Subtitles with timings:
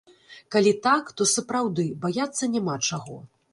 [0.55, 3.23] Калі так, то, сапраўды, баяцца няма чаго.